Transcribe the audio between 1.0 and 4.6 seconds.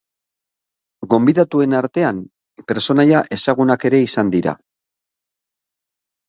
Gonbidatuen artean, pertsonaia ezagunak ere izan dira.